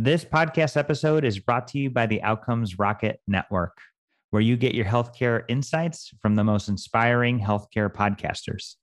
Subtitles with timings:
[0.00, 3.78] This podcast episode is brought to you by the Outcomes Rocket Network,
[4.30, 8.76] where you get your healthcare insights from the most inspiring healthcare podcasters.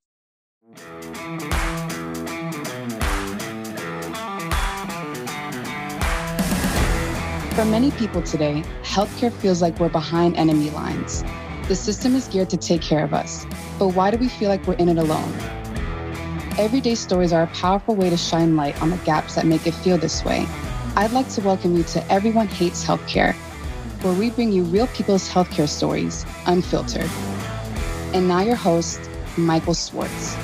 [7.56, 11.24] For many people today, healthcare feels like we're behind enemy lines.
[11.70, 13.46] The system is geared to take care of us,
[13.80, 15.34] but why do we feel like we're in it alone?
[16.58, 19.76] Everyday stories are a powerful way to shine light on the gaps that make it
[19.76, 20.46] feel this way.
[20.98, 23.34] I'd like to welcome you to Everyone Hates Healthcare,
[24.02, 27.10] where we bring you real people's healthcare stories, unfiltered.
[28.14, 29.02] And now, your host,
[29.36, 30.36] Michael Swartz.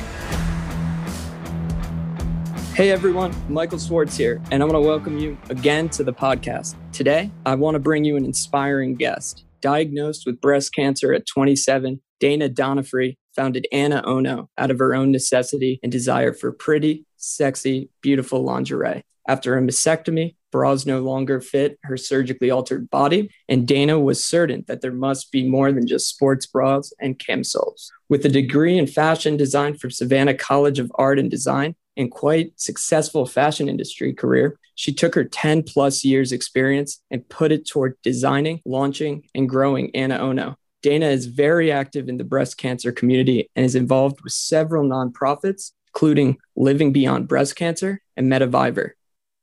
[2.73, 6.76] Hey everyone, Michael Swartz here, and I want to welcome you again to the podcast.
[6.92, 9.45] Today, I want to bring you an inspiring guest.
[9.62, 15.80] Diagnosed with breast cancer at 27, Dana Donofree founded AnaOno out of her own necessity
[15.81, 19.04] and desire for pretty, sexy, beautiful lingerie.
[19.28, 24.64] After a mastectomy, bras no longer fit her surgically altered body, and Dana was certain
[24.67, 27.92] that there must be more than just sports bras and camisoles.
[28.09, 32.53] With a degree in fashion design from Savannah College of Art and Design, and quite
[32.59, 37.97] successful fashion industry career, she took her 10 plus years experience and put it toward
[38.02, 40.56] designing, launching, and growing AnaOno.
[40.81, 45.72] Dana is very active in the breast cancer community and is involved with several nonprofits,
[45.94, 48.92] including Living Beyond Breast Cancer and METAvivor.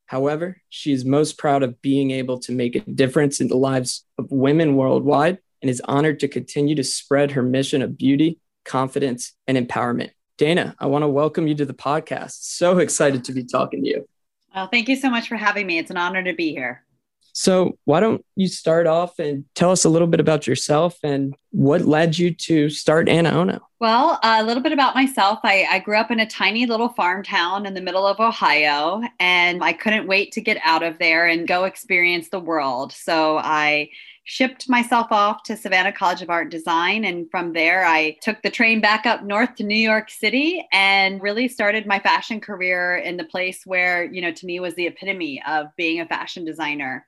[0.09, 4.07] However, she is most proud of being able to make a difference in the lives
[4.17, 9.35] of women worldwide and is honored to continue to spread her mission of beauty, confidence,
[9.47, 10.13] and empowerment.
[10.39, 12.39] Dana, I want to welcome you to the podcast.
[12.41, 14.09] So excited to be talking to you.
[14.55, 15.77] Well, thank you so much for having me.
[15.77, 16.87] It's an honor to be here.
[17.41, 21.37] So, why don't you start off and tell us a little bit about yourself and
[21.53, 23.61] what led you to start AnaOno?
[23.79, 25.39] Well, uh, a little bit about myself.
[25.45, 29.03] I, I, grew up in a tiny little farm town in the middle of Ohio,
[29.21, 32.91] and I couldn't wait to get out of there and go experience the world.
[32.91, 33.91] So, I
[34.25, 37.05] shipped myself off to Savannah College of Art and Design.
[37.05, 41.23] And from there, I took the train back up north to New York City and
[41.23, 44.89] really started my fashion career in the place where, you know, to me was the
[44.89, 47.07] epitome of being a fashion designer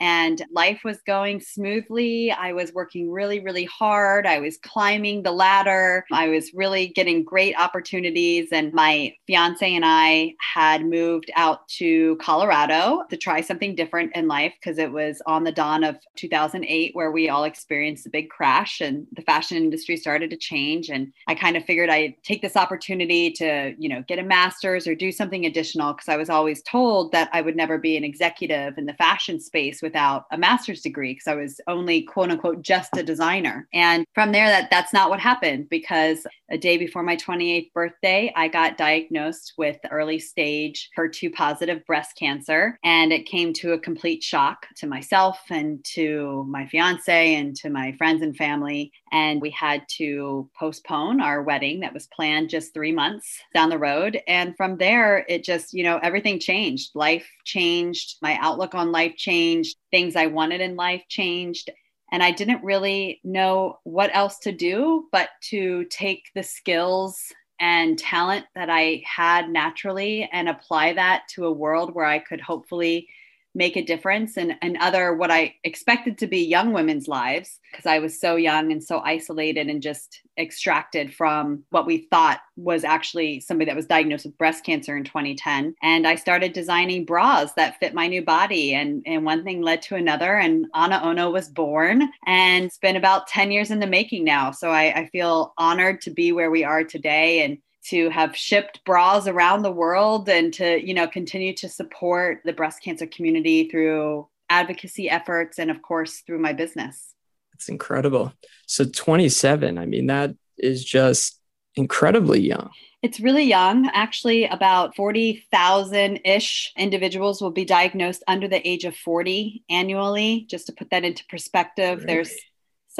[0.00, 2.32] and life was going smoothly.
[2.32, 4.26] I was working really, really hard.
[4.26, 6.06] I was climbing the ladder.
[6.10, 8.48] I was really getting great opportunities.
[8.50, 14.26] And my fiance and I had moved out to Colorado to try something different in
[14.26, 18.30] life because it was on the dawn of 2008 where we all experienced a big
[18.30, 20.88] crash and the fashion industry started to change.
[20.88, 24.86] And I kind of figured I'd take this opportunity to, you know, get a master's
[24.86, 28.04] or do something additional because I was always told that I would never be an
[28.04, 32.62] executive in the fashion space without a master's degree because I was only quote unquote
[32.62, 33.66] just a designer.
[33.74, 38.32] And from there that that's not what happened because a day before my 28th birthday,
[38.34, 43.78] I got diagnosed with early stage HER2 positive breast cancer and it came to a
[43.78, 49.40] complete shock to myself and to my fiance and to my friends and family and
[49.40, 54.20] we had to postpone our wedding that was planned just 3 months down the road
[54.26, 56.90] and from there it just, you know, everything changed.
[56.94, 61.70] Life changed, my outlook on life changed things I wanted in life changed.
[62.12, 67.98] And I didn't really know what else to do but to take the skills and
[67.98, 73.08] talent that I had naturally and apply that to a world where I could hopefully
[73.54, 77.86] make a difference in, in other what I expected to be young women's lives because
[77.86, 82.84] I was so young and so isolated and just extracted from what we thought was
[82.84, 85.74] actually somebody that was diagnosed with breast cancer in 2010.
[85.82, 88.74] And I started designing bras that fit my new body.
[88.74, 90.36] And, and one thing led to another.
[90.36, 92.08] And AnaOno was born.
[92.26, 94.50] And it's been about 10 years in the making now.
[94.52, 98.84] So I, I feel honored to be where we are today and to have shipped
[98.84, 103.68] bras around the world and to you know continue to support the breast cancer community
[103.68, 107.14] through advocacy efforts and of course through my business
[107.54, 108.32] it's incredible
[108.66, 111.40] so 27 i mean that is just
[111.76, 112.70] incredibly young
[113.02, 113.88] it's really young.
[113.94, 120.46] Actually, about 40,000 ish individuals will be diagnosed under the age of 40 annually.
[120.50, 122.06] Just to put that into perspective, really?
[122.06, 122.34] there's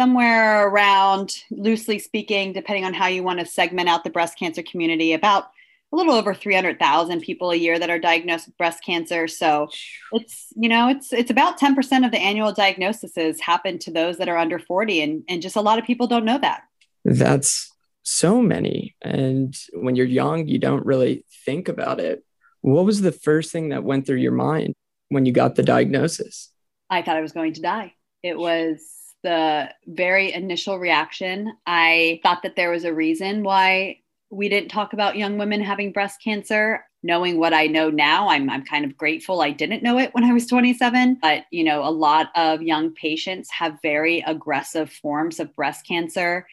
[0.00, 4.62] somewhere around, loosely speaking, depending on how you want to segment out the breast cancer
[4.62, 5.50] community, about
[5.92, 9.28] a little over 300,000 people a year that are diagnosed with breast cancer.
[9.28, 9.68] So
[10.12, 14.30] it's, you know, it's it's about 10% of the annual diagnoses happen to those that
[14.30, 16.62] are under 40 and and just a lot of people don't know that.
[17.04, 17.70] That's
[18.02, 22.24] so many and when you're young you don't really think about it.
[22.62, 24.72] What was the first thing that went through your mind
[25.10, 26.50] when you got the diagnosis?
[26.88, 27.92] I thought I was going to die.
[28.22, 28.80] It was
[29.22, 31.52] the very initial reaction.
[31.66, 33.98] I thought that there was a reason why
[34.30, 36.84] we didn't talk about young women having breast cancer.
[37.02, 40.22] knowing what I know now, I'm, I'm kind of grateful I didn't know it when
[40.22, 41.18] I was 27.
[41.22, 46.46] But, you know, a lot of young patients have very aggressive forms of breast cancer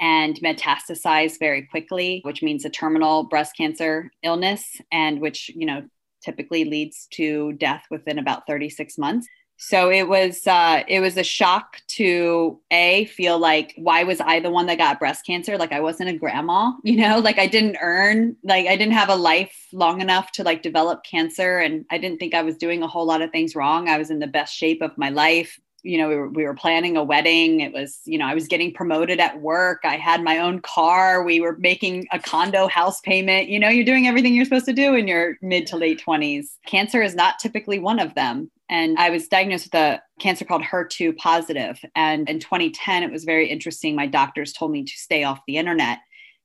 [0.00, 5.84] and metastasize very quickly, which means a terminal breast cancer illness, and which, you know,
[6.24, 9.28] typically leads to death within about 36 months
[9.64, 14.40] so it was uh, it was a shock to a feel like why was I
[14.40, 15.56] the one that got breast cancer?
[15.56, 19.08] Like I wasn't a grandma, you know, like I didn't earn, like I didn't have
[19.08, 22.82] a life long enough to like develop cancer, and I didn't think I was doing
[22.82, 23.88] a whole lot of things wrong.
[23.88, 25.60] I was in the best shape of my life.
[25.84, 27.60] You know, we were, we were planning a wedding.
[27.60, 29.80] It was, you know, I was getting promoted at work.
[29.84, 31.24] I had my own car.
[31.24, 33.48] We were making a condo house payment.
[33.48, 36.50] You know, you're doing everything you're supposed to do in your mid to late 20s.
[36.66, 38.50] Cancer is not typically one of them.
[38.68, 41.80] And I was diagnosed with a cancer called HER2 positive.
[41.94, 43.94] And in 2010, it was very interesting.
[43.94, 45.98] My doctors told me to stay off the internet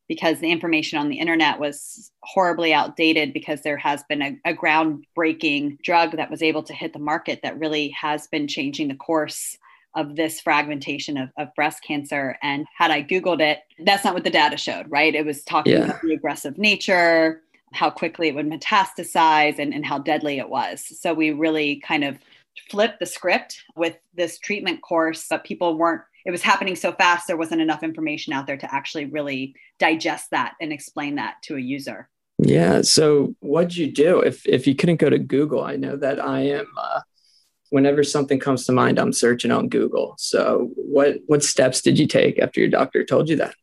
[0.07, 4.53] because the information on the internet was horribly outdated because there has been a, a,
[4.53, 8.95] groundbreaking drug that was able to hit the market that really has been changing the
[8.95, 9.57] course
[9.95, 12.37] of this fragmentation of, of breast cancer.
[12.41, 15.13] And had I Googled it, that's not what the data showed, right?
[15.13, 15.85] It was talking yeah.
[15.85, 17.41] about the aggressive nature,
[17.73, 20.99] how quickly it would metastasize and, and how deadly it was.
[20.99, 22.17] So we really kind of
[22.69, 27.27] flipped the script with this treatment course, but people weren't, it was happening so fast,
[27.27, 31.55] there wasn't enough information out there to actually really digest that and explain that to
[31.55, 32.09] a user.
[32.39, 32.81] Yeah.
[32.81, 35.63] So what'd you do if, if you couldn't go to Google?
[35.63, 37.01] I know that I am, uh,
[37.69, 40.15] whenever something comes to mind, I'm searching on Google.
[40.17, 43.55] So what, what steps did you take after your doctor told you that?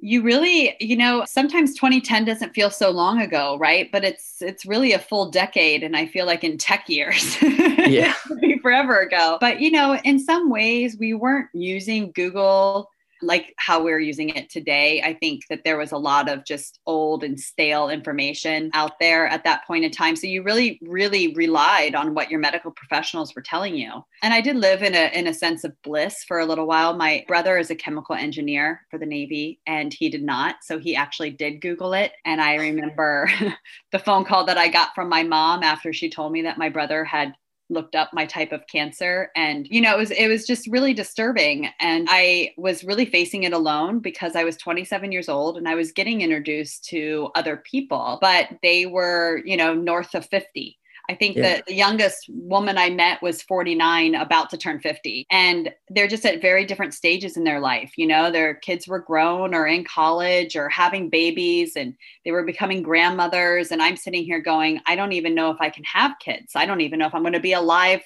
[0.00, 3.90] You really you know sometimes 2010 doesn't feel so long ago right?
[3.90, 7.36] But it's it's really a full decade and i feel like in tech years.
[7.88, 8.12] Yeah.
[8.60, 9.38] Forever ago.
[9.40, 12.90] But you know in some ways we weren't using google
[13.22, 15.02] like how we're using it today.
[15.02, 19.26] I think that there was a lot of just old and stale information out there
[19.26, 20.16] at that point in time.
[20.16, 24.04] So you really, really relied on what your medical professionals were telling you.
[24.22, 26.94] And I did live in a in a sense of bliss for a little while.
[26.96, 30.56] My brother is a chemical engineer for the Navy and he did not.
[30.62, 32.12] So he actually did Google it.
[32.24, 33.30] And I remember
[33.92, 36.68] the phone call that I got from my mom after she told me that my
[36.68, 37.34] brother had
[37.70, 39.30] looked up my type of cancer.
[39.36, 41.68] And you know it was it was just really disturbing.
[41.80, 45.74] And i was really facing it alone because i was 27 years old and i
[45.74, 51.14] was getting introduced to other people but they were you know north of 50 I
[51.14, 51.42] think yeah.
[51.42, 55.26] that the youngest woman I met was 49, about to turn 50.
[55.30, 57.92] And they're just at very different stages in their life.
[57.96, 61.94] You know, their kids were grown or in college or having babies and
[62.24, 63.70] they were becoming grandmothers.
[63.70, 66.52] And I'm sitting here going, I don't even know if I can have kids.
[66.54, 68.02] I don't even know if I'm going to be alive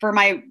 [0.00, 0.42] for my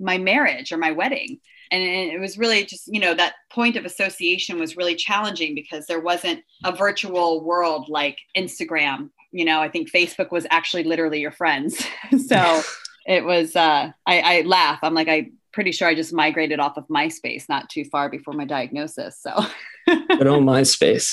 [0.00, 1.38] my marriage or my wedding
[1.70, 5.86] and it was really just you know that point of association was really challenging because
[5.86, 11.20] there wasn't a virtual world like instagram you know i think facebook was actually literally
[11.20, 11.84] your friends.
[12.26, 12.62] So
[13.06, 14.78] it was uh I, I laugh.
[14.82, 18.34] I'm like i pretty sure i just migrated off of myspace not too far before
[18.34, 19.44] my diagnosis so.
[19.86, 21.10] Good old myspace.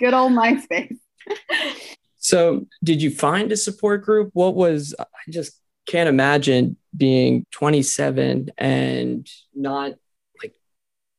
[0.00, 0.96] Good old myspace.
[2.18, 4.30] So did you find a support group?
[4.32, 9.92] What was i just can't imagine being 27 and not
[10.42, 10.54] like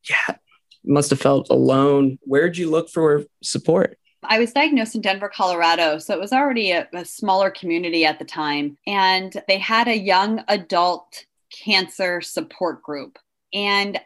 [0.09, 0.35] yeah
[0.83, 2.17] must have felt alone.
[2.23, 5.97] Where'd you look for support I was diagnosed in Denver, Colorado.
[5.97, 8.77] So it was already a, a, smaller community at the time.
[8.85, 13.17] And they had a young adult cancer support group.
[13.53, 13.99] And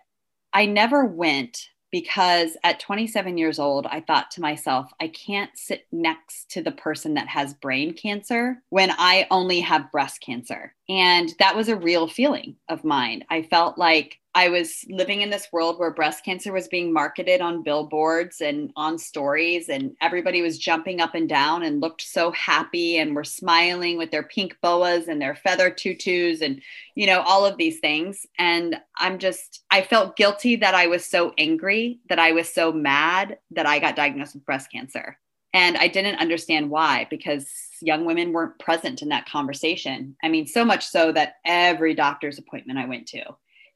[0.54, 5.88] I never went because at 27 years old, I thought to myself, I can't sit
[5.92, 10.75] next to the person that has brain cancer when I only have breast cancer.
[10.88, 13.24] And that was a real feeling of mine.
[13.30, 17.40] I felt like I was living in this world where breast cancer was being marketed
[17.40, 22.32] on billboards and on stories, and everybody was jumping up and down and looked so
[22.32, 26.62] happy and were smiling with their pink boas and their feather tutus and,
[26.96, 28.28] you know, all of these things.
[28.38, 32.74] And I'm just, I felt guilty that I was so angry, that I was so
[32.74, 35.18] mad that I got diagnosed with breast cancer.
[35.56, 37.50] And I didn't understand why because
[37.82, 40.18] young women weren't present in that conversation.
[40.22, 43.24] I mean, so much so that every doctor's appointment I went to,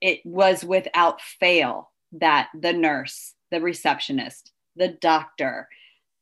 [0.02, 5.70] it was without fail that the nurse, the receptionist, the doctor,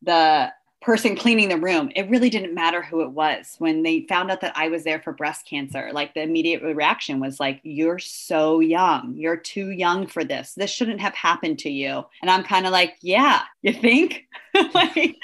[0.03, 0.51] the
[0.87, 3.57] person cleaning the room, it really didn't matter who it was.
[3.59, 7.19] When they found out that I was there for breast cancer, like the immediate reaction
[7.19, 9.13] was like, You're so young.
[9.17, 10.53] You're too young for this.
[10.53, 12.05] This shouldn't have happened to you.
[12.21, 14.27] And I'm kind of like, Yeah, you think?
[14.73, 15.17] like,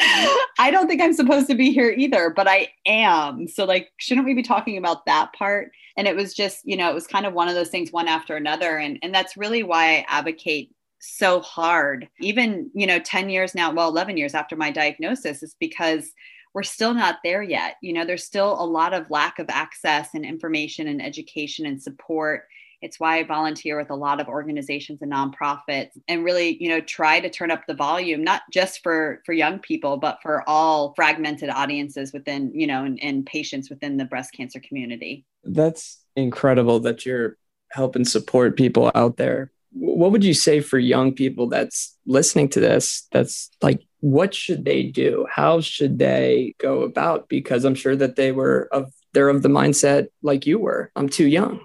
[0.60, 3.48] I don't think I'm supposed to be here either, but I am.
[3.48, 5.72] So, like, shouldn't we be talking about that part?
[5.96, 8.10] And it was just, you know, it was kind of one of those things, one
[8.10, 8.80] after another.
[8.80, 13.74] And, and that's really why I advocate so hard even you know 10 years now
[13.74, 16.14] well 11 years after my diagnosis is because
[16.54, 17.76] we're still not there yet.
[17.82, 21.82] You know, there's still a lot of lack of access and information and education and
[21.82, 22.46] support.
[22.82, 26.82] It's why I volunteer with a lot of organizations and nonprofits and really, you know,
[26.82, 30.94] try to turn up the volume, not just for for young people, but for all
[30.96, 35.26] fragmented audiences within, you know, and, and patients within the breast cancer community.
[35.44, 37.38] That's incredible that you're
[37.72, 39.52] helping support people out there.
[39.74, 43.08] What would you say for young people that's listening to this?
[43.12, 45.26] That's like what should they do?
[45.32, 47.30] How should they go about?
[47.30, 50.92] Because I'm sure that they were of they're of the mindset like you were.
[50.96, 51.62] I'm too young.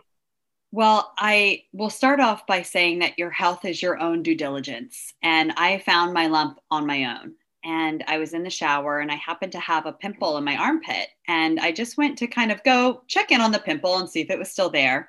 [0.71, 5.15] Well, I will start off by saying that your health is your own due diligence.
[5.23, 7.35] And I found my lump on my own.
[7.65, 10.57] And I was in the shower and I happened to have a pimple in my
[10.57, 11.09] armpit.
[11.27, 14.21] And I just went to kind of go check in on the pimple and see
[14.21, 15.09] if it was still there.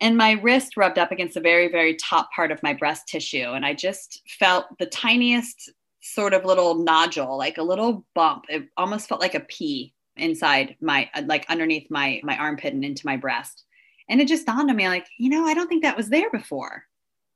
[0.00, 3.52] And my wrist rubbed up against the very, very top part of my breast tissue.
[3.52, 8.44] And I just felt the tiniest sort of little nodule, like a little bump.
[8.48, 12.84] It almost felt like a pea inside my, uh, like underneath my my armpit and
[12.84, 13.64] into my breast.
[14.08, 16.30] And it just dawned on me, like, you know, I don't think that was there
[16.30, 16.84] before.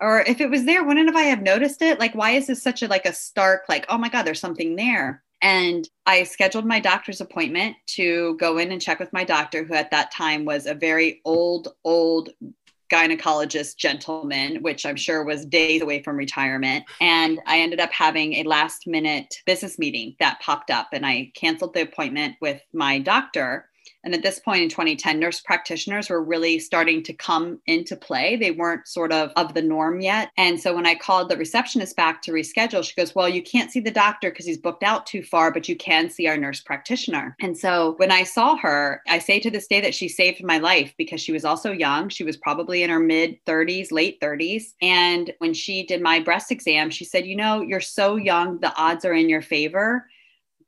[0.00, 2.00] Or if it was there, wouldn't have I have noticed it?
[2.00, 4.76] Like, why is this such a like a stark, like, oh my God, there's something
[4.76, 5.22] there?
[5.42, 9.74] And I scheduled my doctor's appointment to go in and check with my doctor, who
[9.74, 12.30] at that time was a very old, old
[12.92, 16.84] gynecologist gentleman, which I'm sure was days away from retirement.
[17.00, 21.32] And I ended up having a last minute business meeting that popped up, and I
[21.34, 23.68] canceled the appointment with my doctor
[24.04, 28.36] and at this point in 2010, nurse practitioners were really starting to come into play.
[28.36, 30.30] They weren't sort of of the norm yet.
[30.36, 33.70] And so when I called the receptionist back to reschedule, she goes, Well, you can't
[33.70, 36.60] see the doctor because he's booked out too far, but you can see our nurse
[36.60, 37.36] practitioner.
[37.40, 40.58] And so when I saw her, I say to this day that she saved my
[40.58, 42.08] life because she was also young.
[42.08, 44.74] She was probably in her mid 30s, late 30s.
[44.80, 48.74] And when she did my breast exam, she said, You know, you're so young, the
[48.76, 50.06] odds are in your favor.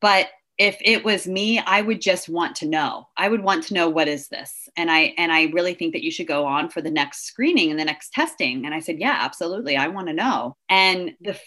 [0.00, 3.08] But if it was me i would just want to know.
[3.16, 4.68] I would want to know what is this?
[4.76, 7.70] And i and i really think that you should go on for the next screening
[7.70, 8.64] and the next testing.
[8.64, 9.76] And i said yeah absolutely.
[9.76, 10.56] I want to know.
[10.68, 11.38] And the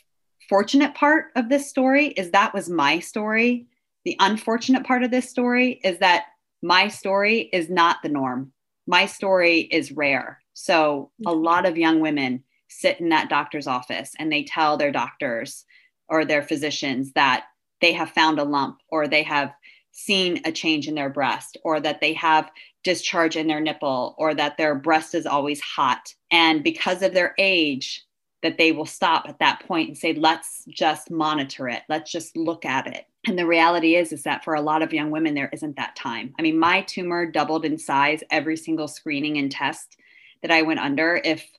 [0.50, 3.68] fortunate part of this story is that was my story.
[4.06, 6.26] The unfortunate part of this story is that
[6.62, 8.54] my story is not the norm.
[8.88, 10.42] My story is rare.
[10.54, 11.44] So a mm-hmm.
[11.44, 15.66] lot of young women sit in that doctor's office and they tell their doctors
[16.10, 17.46] or their physicians that
[17.82, 19.54] they have found a lump or they have
[19.92, 22.52] seen a change in their breast or that they have
[22.84, 26.14] discharge in their nipple or that their breast is always hot.
[26.32, 28.06] And because of their age
[28.44, 31.82] that they will stop at that point and say let's just monitor it.
[31.90, 33.06] Let's just look at it.
[33.26, 35.96] And the reality is is that for a lot of young women there isn't that
[35.96, 36.34] time.
[36.38, 39.98] I mean my tumor doubled in size every single screening and test
[40.44, 41.20] that i went under.
[41.24, 41.50] If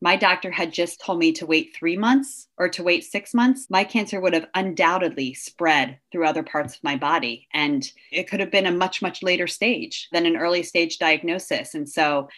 [0.00, 3.66] my doctor had just told me to wait three months or to wait six months,
[3.68, 7.46] my cancer would have undoubtedly spread through other parts of my body.
[7.52, 11.74] And it could have been a much, much later stage than an early stage diagnosis.
[11.74, 12.28] And so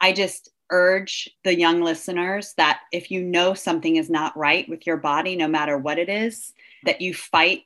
[0.00, 4.86] I just urge the young listeners that if you know something is not right with
[4.86, 6.52] your body, no matter what it is,
[6.84, 7.62] that you fight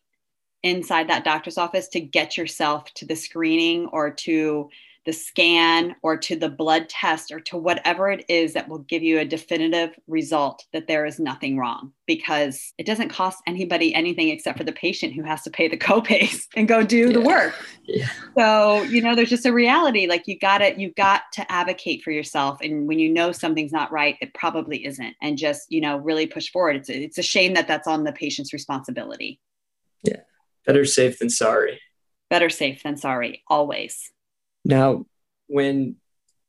[0.62, 4.68] inside that doctor's office to get yourself to the screening or to
[5.06, 9.04] the scan or to the blood test or to whatever it is that will give
[9.04, 14.28] you a definitive result that there is nothing wrong because it doesn't cost anybody anything
[14.30, 17.12] except for the patient who has to pay the copays and go do yeah.
[17.12, 17.54] the work.
[17.84, 18.08] Yeah.
[18.36, 22.02] So, you know, there's just a reality like you got to you got to advocate
[22.02, 25.80] for yourself and when you know something's not right, it probably isn't and just, you
[25.80, 26.74] know, really push forward.
[26.76, 29.40] It's it's a shame that that's on the patient's responsibility.
[30.02, 30.22] Yeah.
[30.66, 31.80] Better safe than sorry.
[32.28, 34.10] Better safe than sorry always.
[34.66, 35.06] Now,
[35.46, 35.94] when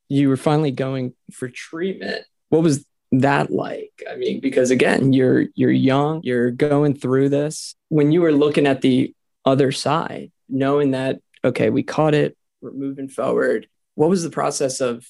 [0.09, 3.91] you were finally going for treatment, what was that like?
[4.12, 7.75] I mean, because again, you're you're young, you're going through this.
[7.89, 9.13] When you were looking at the
[9.45, 13.67] other side, knowing that okay, we caught it, we're moving forward.
[13.93, 15.07] What was the process of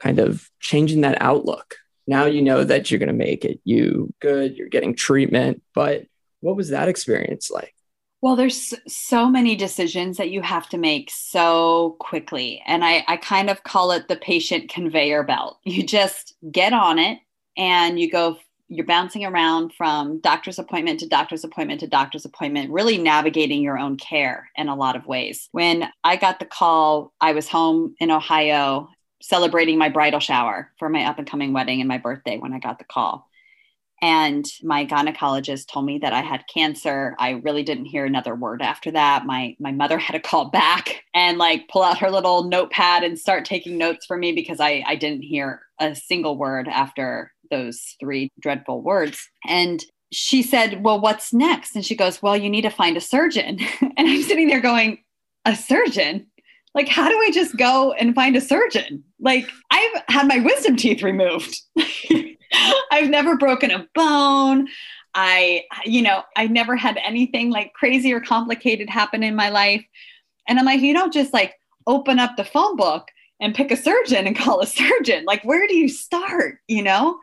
[0.00, 1.76] kind of changing that outlook?
[2.08, 3.60] Now you know that you're going to make it.
[3.62, 6.06] You good, you're getting treatment, but
[6.40, 7.74] what was that experience like?
[8.20, 12.62] Well, there's so many decisions that you have to make so quickly.
[12.66, 15.58] And I, I kind of call it the patient conveyor belt.
[15.64, 17.20] You just get on it
[17.56, 22.72] and you go, you're bouncing around from doctor's appointment to doctor's appointment to doctor's appointment,
[22.72, 25.48] really navigating your own care in a lot of ways.
[25.52, 28.88] When I got the call, I was home in Ohio
[29.20, 32.58] celebrating my bridal shower for my up and coming wedding and my birthday when I
[32.58, 33.27] got the call.
[34.00, 37.16] And my gynecologist told me that I had cancer.
[37.18, 39.26] I really didn't hear another word after that.
[39.26, 43.18] My my mother had to call back and like pull out her little notepad and
[43.18, 47.96] start taking notes for me because I, I didn't hear a single word after those
[48.00, 49.28] three dreadful words.
[49.46, 51.74] And she said, Well, what's next?
[51.74, 53.58] And she goes, Well, you need to find a surgeon.
[53.80, 54.98] and I'm sitting there going,
[55.44, 56.26] a surgeon?
[56.74, 59.02] Like, how do I just go and find a surgeon?
[59.20, 61.60] Like, I've had my wisdom teeth removed.
[62.90, 64.68] I've never broken a bone.
[65.14, 69.84] I, you know, I never had anything like crazy or complicated happen in my life.
[70.46, 71.54] And I'm like, you don't just like
[71.86, 73.08] open up the phone book
[73.40, 75.24] and pick a surgeon and call a surgeon.
[75.24, 76.58] Like, where do you start?
[76.68, 77.18] You know?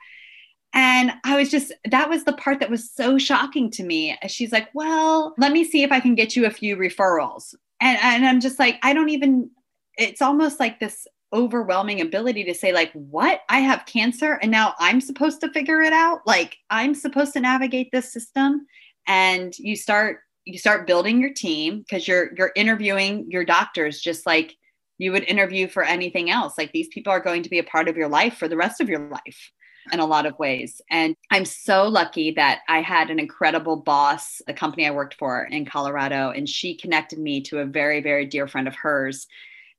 [0.74, 4.18] And I was just, that was the part that was so shocking to me.
[4.28, 7.56] She's like, well, let me see if I can get you a few referrals.
[7.80, 9.52] And, and I'm just like, I don't even,
[9.98, 13.42] it's almost like this overwhelming ability to say, like, what?
[13.50, 16.22] I have cancer and now I'm supposed to figure it out.
[16.26, 18.66] Like, I'm supposed to navigate this system.
[19.08, 24.26] And you start, you start building your team because you're you're interviewing your doctors just
[24.26, 24.56] like
[24.98, 26.58] you would interview for anything else.
[26.58, 28.80] Like these people are going to be a part of your life for the rest
[28.80, 29.52] of your life
[29.92, 30.82] in a lot of ways.
[30.90, 35.44] And I'm so lucky that I had an incredible boss, the company I worked for
[35.44, 39.28] in Colorado, and she connected me to a very, very dear friend of hers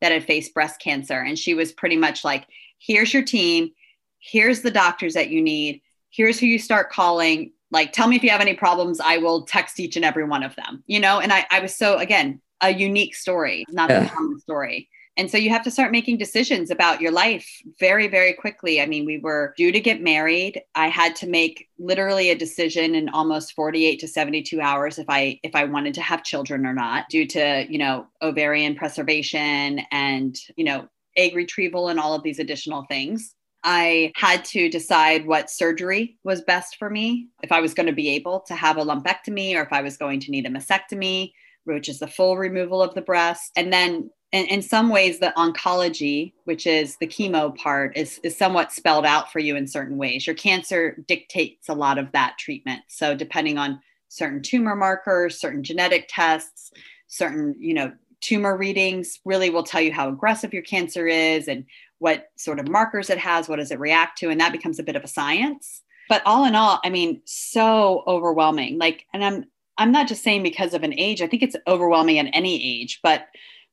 [0.00, 1.20] that had faced breast cancer.
[1.20, 2.46] And she was pretty much like,
[2.78, 3.70] here's your team,
[4.18, 7.52] here's the doctors that you need, here's who you start calling.
[7.70, 9.00] Like, tell me if you have any problems.
[9.00, 11.20] I will text each and every one of them, you know?
[11.20, 14.04] And I, I was so, again, a unique story, not yeah.
[14.04, 14.88] a common story.
[15.16, 17.48] And so you have to start making decisions about your life
[17.80, 18.80] very, very quickly.
[18.80, 20.60] I mean, we were due to get married.
[20.74, 25.40] I had to make literally a decision in almost 48 to 72 hours if I
[25.42, 30.38] if I wanted to have children or not, due to, you know, ovarian preservation and,
[30.56, 33.34] you know, egg retrieval and all of these additional things.
[33.64, 37.92] I had to decide what surgery was best for me, if I was going to
[37.92, 41.32] be able to have a lumpectomy or if I was going to need a mastectomy
[41.66, 43.50] which is the full removal of the breast.
[43.56, 48.36] And then in, in some ways the oncology which is the chemo part is, is
[48.36, 50.26] somewhat spelled out for you in certain ways.
[50.26, 52.82] Your cancer dictates a lot of that treatment.
[52.88, 56.70] So depending on certain tumor markers certain genetic tests
[57.08, 61.64] certain you know tumor readings really will tell you how aggressive your cancer is and
[61.98, 64.82] what sort of markers it has what does it react to and that becomes a
[64.84, 65.82] bit of a science.
[66.08, 68.78] But all in all i mean so overwhelming.
[68.78, 69.44] Like and i'm
[69.76, 71.20] i'm not just saying because of an age.
[71.20, 73.26] I think it's overwhelming at any age but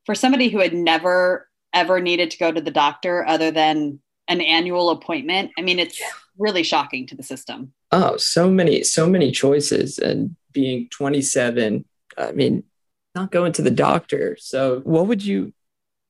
[0.06, 4.42] for somebody who had never ever needed to go to the doctor other than an
[4.42, 6.02] annual appointment, I mean, it's
[6.38, 7.74] really shocking to the system.
[7.92, 10.00] Oh, so many, so many choices.
[10.00, 11.86] And being 27,
[12.18, 12.64] I mean,
[13.16, 14.38] not going to the doctor.
[14.40, 15.54] So, what would you,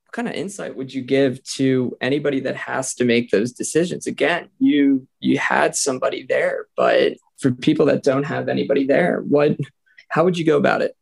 [0.06, 4.08] what kind of insight would you give to anybody that has to make those decisions?
[4.08, 9.58] Again, you you had somebody there, but for people that don't have anybody there, what,
[10.08, 10.95] how would you go about it?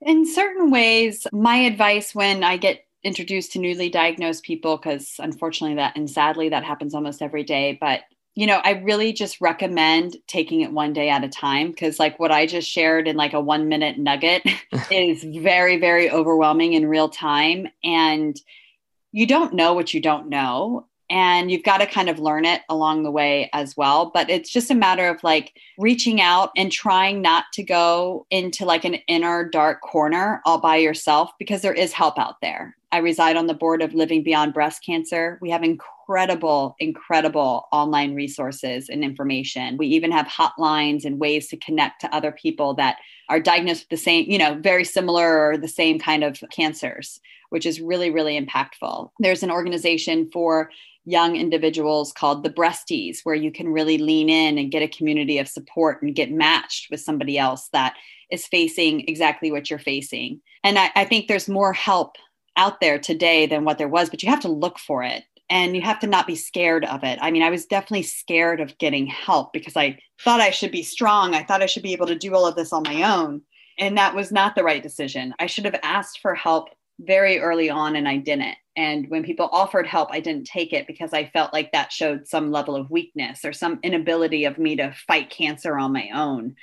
[0.00, 5.76] In certain ways, my advice when I get introduced to newly diagnosed people, because unfortunately
[5.76, 8.02] that and sadly that happens almost every day, but
[8.36, 12.18] you know, I really just recommend taking it one day at a time because, like,
[12.18, 14.42] what I just shared in like a one minute nugget
[14.90, 17.66] is very, very overwhelming in real time.
[17.82, 18.38] And
[19.10, 22.62] you don't know what you don't know and you've got to kind of learn it
[22.68, 26.72] along the way as well but it's just a matter of like reaching out and
[26.72, 31.74] trying not to go into like an inner dark corner all by yourself because there
[31.74, 32.76] is help out there.
[32.92, 35.38] I reside on the board of living beyond breast cancer.
[35.42, 39.76] We have incredible incredible online resources and information.
[39.76, 42.96] We even have hotlines and ways to connect to other people that
[43.28, 47.20] are diagnosed with the same you know very similar or the same kind of cancers
[47.50, 49.10] which is really, really impactful.
[49.20, 50.70] There's an organization for
[51.06, 55.38] young individuals called the breasties where you can really lean in and get a community
[55.38, 57.94] of support and get matched with somebody else that
[58.30, 60.40] is facing exactly what you're facing.
[60.64, 62.16] And I, I, think there's more help
[62.56, 65.76] out there today than what there was but you have to look for it and
[65.76, 67.18] you have to not be scared of it.
[67.22, 70.82] I mean i was definitely scared of getting help because i thought i should be
[70.82, 71.34] strong.
[71.34, 73.42] I thought i should be able to do all of this on my own.
[73.78, 75.34] And that was not the right decision.
[75.38, 79.48] I should have asked for help very early on and i didn't and when people
[79.50, 82.90] offered help, I didn't take it because I felt like that showed some level of
[82.90, 86.56] weakness or some inability of me to fight cancer on my own.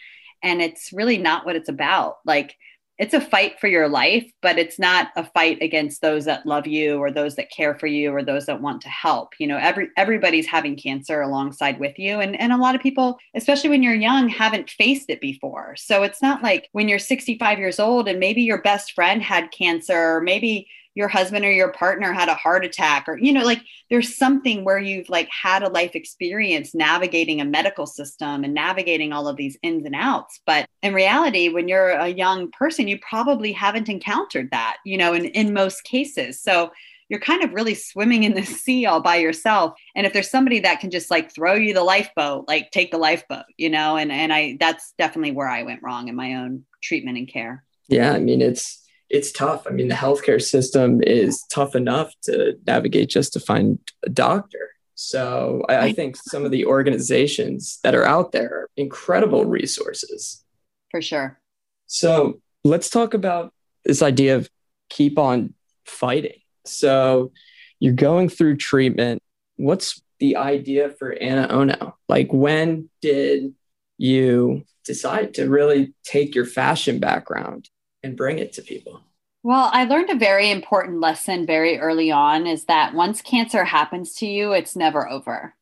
[0.44, 2.18] And it's really not what it's about.
[2.24, 2.56] Like,
[3.00, 6.68] it's a fight for your life, but it's not a fight against those that love
[6.68, 9.34] you or those that care for you or those that want to help.
[9.40, 12.20] You know, every everybody's having cancer alongside with you.
[12.20, 15.76] And, and a lot of people, especially when you're young, haven't faced it before.
[15.76, 19.52] So it's not like when you're 65 years old and maybe your best friend had
[19.52, 23.44] cancer, or maybe your husband or your partner had a heart attack or you know
[23.44, 28.54] like there's something where you've like had a life experience navigating a medical system and
[28.54, 30.40] navigating all of these ins and outs.
[30.46, 35.14] But in reality when you're a young person you probably haven't encountered that you know
[35.14, 36.42] in, in most cases.
[36.42, 36.72] So
[37.10, 39.74] you're kind of really swimming in the sea all by yourself.
[39.96, 42.98] And if there's somebody that can just like throw you the lifeboat like take the
[42.98, 46.66] lifeboat you know and and i that's definitely where i went wrong in my own
[46.82, 47.64] treatment and care.
[47.88, 48.83] Yeah i mean it's
[49.14, 49.68] it's tough.
[49.68, 54.72] I mean, the healthcare system is tough enough to navigate just to find a doctor.
[54.96, 60.44] So I, I think some of the organizations that are out there are incredible resources.
[60.90, 61.40] For sure.
[61.86, 63.54] So let's talk about
[63.86, 64.50] this idea of
[64.90, 65.54] keep on
[65.86, 66.40] fighting.
[66.66, 67.32] So
[67.80, 69.22] you're going through treatment.
[69.58, 71.94] What's the idea for AnaOno?
[72.10, 73.54] Like, when did
[74.00, 77.70] you decide to really take your fashion background
[78.04, 79.02] and bring it to people?
[79.44, 84.14] Well, I learned a very important lesson very early on is that once cancer happens
[84.16, 85.54] to you, it's never over.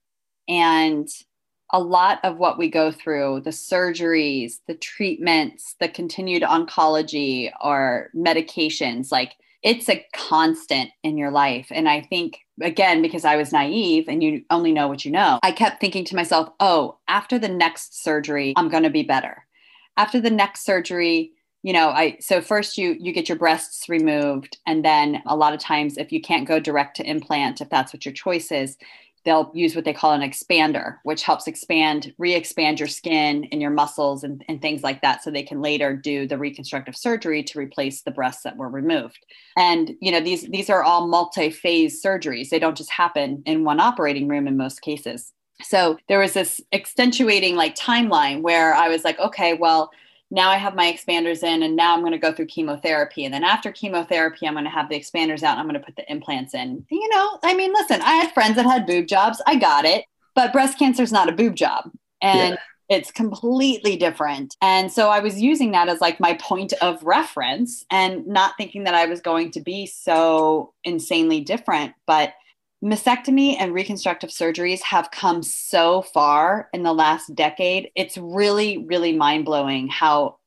[0.47, 1.07] And
[1.73, 8.09] a lot of what we go through the surgeries, the treatments, the continued oncology or
[8.15, 11.67] medications like it's a constant in your life.
[11.71, 15.39] And I think, again, because I was naive and you only know what you know,
[15.43, 19.45] I kept thinking to myself, oh, after the next surgery, I'm going to be better.
[19.97, 24.57] After the next surgery, you know i so first you you get your breasts removed
[24.65, 27.93] and then a lot of times if you can't go direct to implant if that's
[27.93, 28.77] what your choice is
[29.23, 33.71] they'll use what they call an expander which helps expand re-expand your skin and your
[33.71, 37.59] muscles and, and things like that so they can later do the reconstructive surgery to
[37.59, 39.19] replace the breasts that were removed.
[39.57, 42.49] And you know these these are all multi-phase surgeries.
[42.49, 45.33] They don't just happen in one operating room in most cases.
[45.61, 49.91] So there was this accentuating like timeline where i was like okay well
[50.31, 53.25] now I have my expanders in, and now I'm going to go through chemotherapy.
[53.25, 55.85] And then after chemotherapy, I'm going to have the expanders out and I'm going to
[55.85, 56.85] put the implants in.
[56.89, 59.41] You know, I mean, listen, I had friends that had boob jobs.
[59.45, 60.05] I got it.
[60.33, 61.91] But breast cancer is not a boob job.
[62.21, 62.97] And yeah.
[62.97, 64.55] it's completely different.
[64.61, 68.85] And so I was using that as like my point of reference and not thinking
[68.85, 71.93] that I was going to be so insanely different.
[72.07, 72.33] But
[72.83, 77.91] mastectomy and reconstructive surgeries have come so far in the last decade.
[77.95, 80.37] It's really, really mind blowing how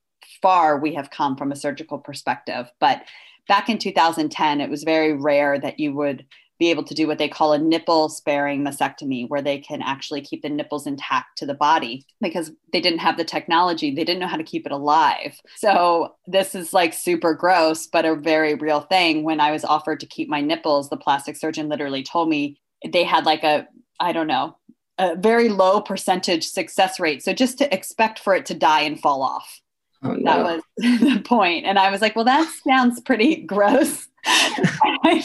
[0.42, 2.70] far we have come from a surgical perspective.
[2.80, 3.04] But
[3.46, 6.26] back in 2010, it was very rare that you would
[6.58, 10.20] be able to do what they call a nipple sparing mastectomy, where they can actually
[10.20, 13.94] keep the nipples intact to the body because they didn't have the technology.
[13.94, 15.40] They didn't know how to keep it alive.
[15.56, 19.24] So, this is like super gross, but a very real thing.
[19.24, 23.04] When I was offered to keep my nipples, the plastic surgeon literally told me they
[23.04, 23.66] had like a,
[23.98, 24.56] I don't know,
[24.98, 27.22] a very low percentage success rate.
[27.22, 29.60] So, just to expect for it to die and fall off.
[30.04, 30.22] Oh, no.
[30.22, 30.62] That was
[31.00, 31.64] the point.
[31.64, 34.08] And I was like, well, that sounds pretty gross.
[34.26, 35.24] I'd,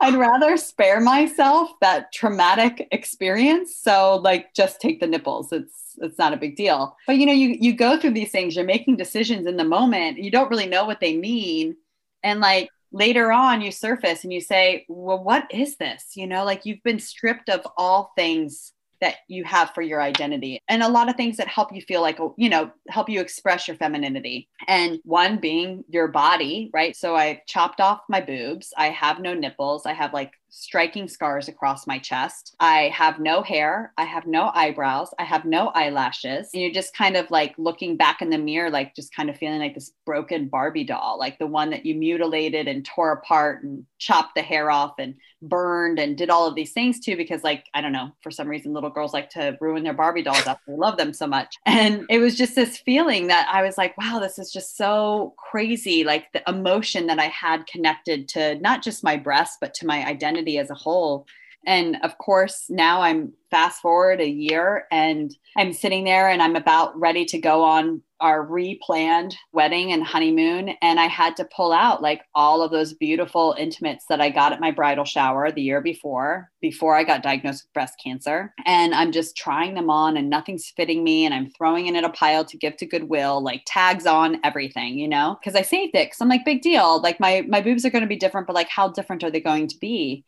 [0.00, 3.76] I'd rather spare myself that traumatic experience.
[3.76, 5.52] So like just take the nipples.
[5.52, 6.96] It's it's not a big deal.
[7.06, 10.18] But you know, you you go through these things, you're making decisions in the moment.
[10.18, 11.76] You don't really know what they mean.
[12.22, 16.44] And like later on you surface and you say, "Well, what is this?" You know,
[16.44, 20.88] like you've been stripped of all things that you have for your identity and a
[20.88, 23.76] lot of things that help you feel like oh, you know help you express your
[23.76, 24.48] femininity.
[24.68, 26.96] And one being your body right?
[26.96, 28.72] So i chopped off my boobs.
[28.78, 29.84] I have no nipples.
[29.84, 32.54] I have like striking scars across my chest.
[32.60, 33.92] I have no hair.
[33.96, 35.08] I have no eyebrows.
[35.18, 36.50] I have no eyelashes.
[36.52, 39.38] And you're just kind of like looking back in the mirror, like just kind of
[39.38, 43.64] feeling like this broken Barbie doll, like the one that you mutilated and tore apart
[43.64, 47.42] and chopped the hair off and burned and did all of these things to because
[47.42, 50.46] like i don't know for some reason little girls like to ruin their barbie dolls
[50.46, 53.76] after they love them so much and it was just this feeling that i was
[53.76, 58.54] like wow this is just so crazy like the emotion that i had connected to
[58.60, 61.26] not just my breast but to my identity as a whole.
[61.66, 66.56] And of course, now I'm fast forward a year and I'm sitting there and I'm
[66.56, 70.70] about ready to go on our replanned wedding and honeymoon.
[70.80, 74.52] And I had to pull out like all of those beautiful intimates that I got
[74.52, 78.54] at my bridal shower the year before, before I got diagnosed with breast cancer.
[78.64, 81.26] And I'm just trying them on and nothing's fitting me.
[81.26, 84.98] And I'm throwing it in a pile to give to Goodwill, like tags on everything,
[84.98, 86.10] you know, because I saved it.
[86.10, 87.02] Cause I'm like, big deal.
[87.02, 89.40] Like my, my boobs are going to be different, but like how different are they
[89.40, 90.24] going to be?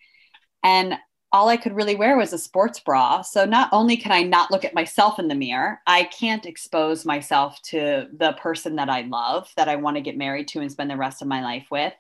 [0.64, 0.97] And
[1.35, 3.20] all I could really wear was a sports bra.
[3.23, 7.05] So not only can I not look at myself in the mirror, I can't expose
[7.05, 10.70] myself to the person that I love, that I want to get married to and
[10.70, 11.92] spend the rest of my life with.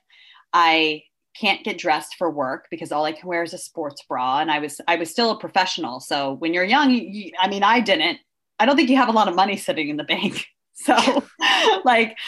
[0.52, 1.02] I
[1.36, 4.52] can't get dressed for work because all I can wear is a sports bra and
[4.52, 5.98] I was I was still a professional.
[5.98, 8.20] So when you're young, you, I mean I didn't.
[8.60, 10.46] I don't think you have a lot of money sitting in the bank.
[10.76, 10.96] So
[11.84, 12.18] like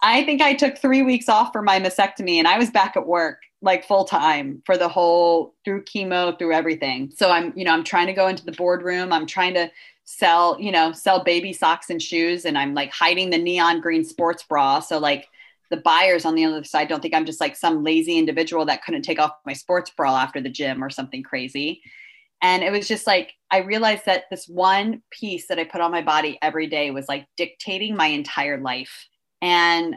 [0.00, 3.04] I think I took 3 weeks off for my mastectomy and I was back at
[3.04, 7.12] work like full time for the whole through chemo through everything.
[7.14, 9.12] So i'm you know i'm trying to go into the boardroom.
[9.12, 9.70] I'm trying to
[10.04, 14.04] sell you know sell baby socks and shoes and i'm like hiding the neon green
[14.04, 14.80] sports bra.
[14.80, 15.28] So like
[15.68, 18.84] the buyers on the other side don't think i'm just like some lazy individual that
[18.84, 21.82] couldn't take off my sports bra after the gym or something crazy.
[22.40, 25.90] And it was just like i realized that this one piece that i put on
[25.90, 29.08] my body every day was like dictating my entire life.
[29.42, 29.96] And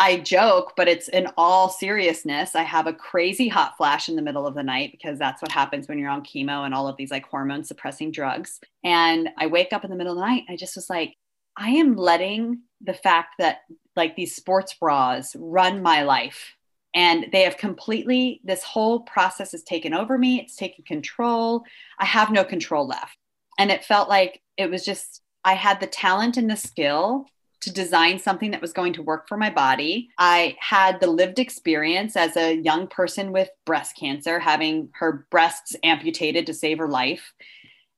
[0.00, 2.56] I joke, but it's in all seriousness.
[2.56, 5.52] I have a crazy hot flash in the middle of the night because that's what
[5.52, 8.60] happens when you're on chemo and all of these like hormone suppressing drugs.
[8.82, 10.44] And I wake up in the middle of the night.
[10.48, 11.16] I just was like,
[11.54, 13.58] I am letting the fact that
[13.94, 16.56] like these sports bras run my life.
[16.94, 20.40] And they have completely, this whole process has taken over me.
[20.40, 21.62] It's taken control.
[21.98, 23.18] I have no control left.
[23.58, 27.26] And it felt like it was just, I had the talent and the skill
[27.62, 30.08] to design something that was going to work for my body.
[30.18, 35.76] I had the lived experience as a young person with breast cancer, having her breasts
[35.82, 37.32] amputated to save her life.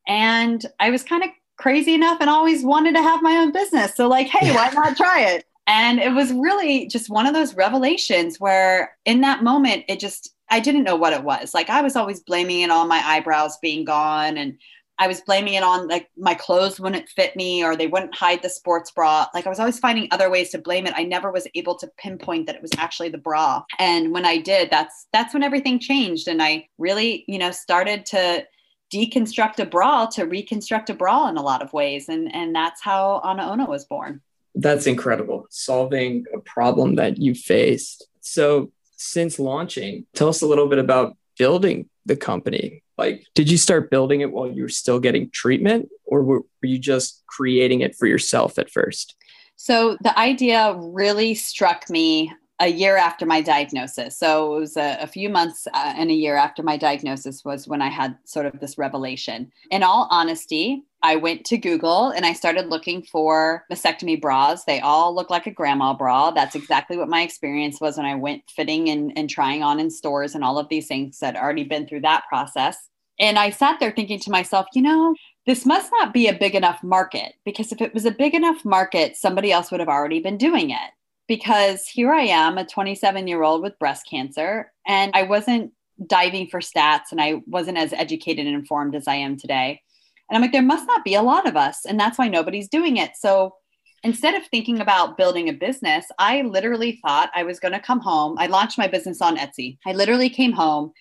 [0.08, 3.94] And I was kind of crazy enough and always wanted to have my own business.
[3.94, 5.44] So, like, hey, why not try it?
[5.68, 10.34] And it was really just one of those revelations where, in that moment, it just,
[10.50, 11.54] I didn't know what it was.
[11.54, 14.58] Like, I was always blaming it on my eyebrows being gone and
[15.02, 18.40] I was blaming it on like my clothes wouldn't fit me or they wouldn't hide
[18.40, 19.26] the sports bra.
[19.34, 20.94] Like I was always finding other ways to blame it.
[20.96, 23.64] I never was able to pinpoint that it was actually the bra.
[23.80, 28.06] And when I did, that's that's when everything changed and I really, you know, started
[28.06, 28.46] to
[28.94, 32.80] deconstruct a bra to reconstruct a bra in a lot of ways and and that's
[32.80, 34.20] how AnaOno was born.
[34.54, 35.48] That's incredible.
[35.50, 38.06] Solving a problem that you faced.
[38.20, 43.56] So since launching, tell us a little bit about building the company like, did you
[43.56, 47.80] start building it while you were still getting treatment, or were, were you just creating
[47.80, 49.16] it for yourself at first?
[49.56, 54.16] So, the idea really struck me a year after my diagnosis.
[54.16, 57.66] So it was a, a few months uh, and a year after my diagnosis was
[57.66, 59.50] when I had sort of this revelation.
[59.72, 64.62] In all honesty, I went to Google and I started looking for mastectomy bras.
[64.62, 66.30] They all look like a grandma bra.
[66.30, 69.90] That's exactly what my experience was when I went fitting and, and trying on in
[69.90, 72.78] stores and all of these things that already been through that process.
[73.18, 76.54] And I sat there thinking to myself, you know, this must not be a big
[76.54, 80.20] enough market because if it was a big enough market, somebody else would have already
[80.20, 80.90] been doing it
[81.28, 85.72] because here I am, a 27 year old with breast cancer, and I wasn't
[86.06, 89.80] diving for stats and I wasn't as educated and informed as I am today.
[90.28, 92.68] And I'm like, there must not be a lot of us, and that's why nobody's
[92.68, 93.12] doing it.
[93.16, 93.54] So
[94.02, 98.00] instead of thinking about building a business, I literally thought I was going to come
[98.00, 98.36] home.
[98.38, 99.78] I launched my business on Etsy.
[99.86, 100.92] I literally came home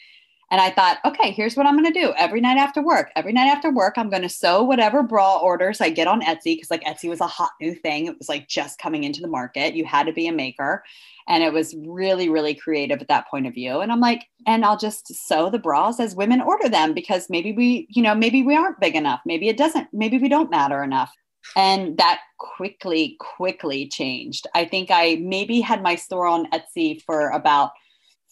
[0.52, 2.14] and I thought, okay, here's what I'm going to do.
[2.18, 5.80] Every night after work, every night after work, I'm going to sew whatever bra orders
[5.80, 8.08] I get on Etsy because like Etsy was a hot new thing.
[8.08, 9.76] It was like just coming into the market.
[9.76, 10.84] You had to be a maker.
[11.30, 13.80] And it was really, really creative at that point of view.
[13.80, 17.54] And I'm like, and I'll just sew the bras as women order them because maybe
[17.54, 19.22] we, you know, maybe we aren't big enough.
[19.26, 21.14] Maybe it doesn't, maybe we don't matter enough.
[21.56, 24.48] And that quickly, quickly changed.
[24.54, 27.72] I think I maybe had my store on Etsy for about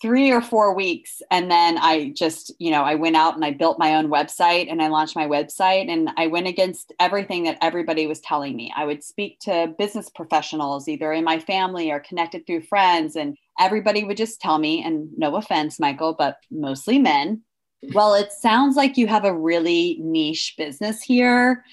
[0.02, 3.52] three or four weeks and then i just you know i went out and i
[3.52, 7.58] built my own website and i launched my website and i went against everything that
[7.62, 8.72] everybody was telling me.
[8.76, 13.38] I would speak to business professionals either in my family or connected through friends and
[13.60, 17.42] everybody would just tell me and no offense michael but mostly men
[17.94, 21.64] well it sounds like you have a really niche business here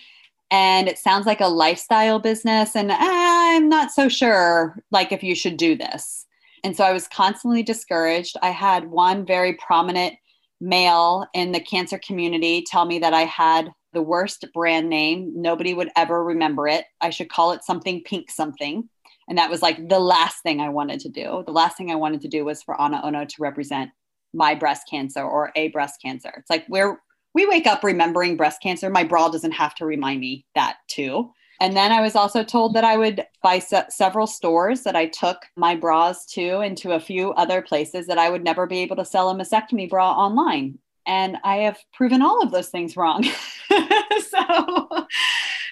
[0.50, 5.22] and it sounds like a lifestyle business and ah, i'm not so sure like if
[5.22, 6.25] you should do this
[6.66, 8.36] and so I was constantly discouraged.
[8.42, 10.16] I had one very prominent
[10.60, 15.30] male in the cancer community tell me that I had the worst brand name.
[15.36, 16.84] Nobody would ever remember it.
[17.00, 18.88] I should call it something pink something.
[19.28, 21.44] And that was like the last thing I wanted to do.
[21.46, 23.92] The last thing I wanted to do was for AnaOno to represent
[24.34, 26.32] my breast cancer or a breast cancer.
[26.36, 26.98] It's like we're
[27.32, 28.90] we wake up remembering breast cancer.
[28.90, 31.30] My bra doesn't have to remind me that too.
[31.60, 35.06] And then I was also told that I would buy se- several stores that I
[35.06, 38.80] took my bras to and to a few other places that I would never be
[38.80, 40.78] able to sell a mastectomy bra online.
[41.06, 43.22] And I have proven all of those things wrong.
[43.68, 45.06] so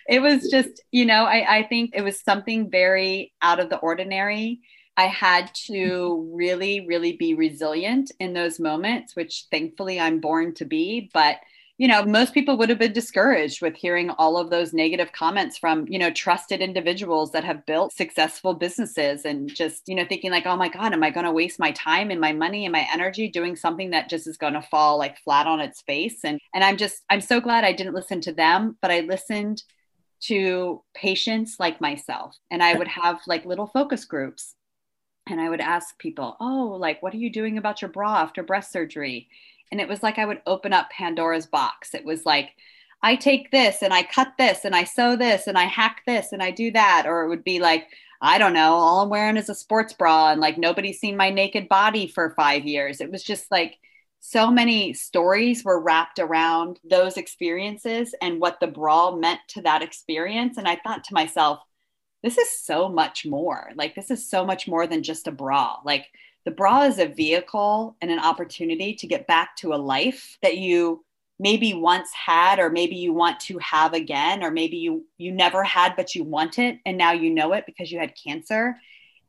[0.09, 3.79] it was just, you know, I, I think it was something very out of the
[3.79, 4.61] ordinary.
[4.97, 10.65] I had to really, really be resilient in those moments, which thankfully I'm born to
[10.65, 11.11] be.
[11.13, 11.39] But
[11.77, 15.59] you know, most people would have been discouraged with hearing all of those negative comments
[15.59, 20.31] from, you know, trusted individuals that have built successful businesses and just, you know, thinking
[20.31, 22.73] like, oh my God, am I going to waste my time and my money and
[22.73, 26.21] my energy doing something that just is going to fall like flat on its face?
[26.23, 29.65] And and I'm just I'm so glad I didn't listen to them, but I listened
[30.27, 32.37] to patients like myself.
[32.53, 34.55] And I would have like little focus groups
[35.29, 38.43] and I would ask people, oh, like, what are you doing about your bra after
[38.43, 39.29] breast surgery?
[39.73, 41.95] And it was like I would open up Pandora's box.
[41.95, 42.51] It was like,
[43.03, 46.33] I take this and I cut this and I sew this and I hack this
[46.33, 47.05] and I do that.
[47.07, 47.87] Or it would be like,
[48.23, 51.31] I don't know, all I'm wearing is a sports bra and like nobody's seen my
[51.31, 53.01] naked body for five years.
[53.01, 53.77] It was just like
[54.21, 59.83] so many stories were wrapped around those experiences and what the bra meant to that
[59.83, 60.57] experience.
[60.57, 61.59] And I thought to myself,
[62.23, 63.71] this is so much more.
[63.75, 65.77] Like, this is so much more than just a bra.
[65.85, 66.07] Like,
[66.45, 70.59] the bra is a vehicle and an opportunity to get back to a life that
[70.59, 71.05] you
[71.39, 75.65] maybe once had or maybe you want to have again or maybe you you never
[75.65, 78.77] had but you want it and now you know it because you had cancer.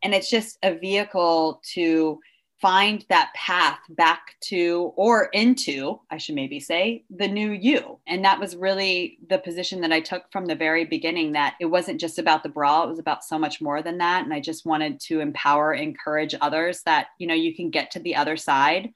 [0.03, 2.19] And it's just a vehicle to
[2.61, 7.99] find that path back to or into i should maybe say the new you.
[8.07, 11.65] And that was really the position that i took from the very beginning that it
[11.65, 14.23] wasn't just about the bra it was about so much more than that.
[14.23, 17.99] And i just wanted to empower encourage others that you know you can get to
[17.99, 18.93] the other side